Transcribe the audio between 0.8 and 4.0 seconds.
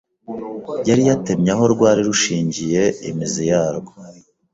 yari yatemye aho rwari rushingiye imizi yarwo